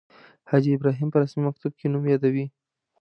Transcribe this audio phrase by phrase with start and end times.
[0.49, 2.45] حاجي ابراهیم په رسمي مکتوب کې نوم یادوي.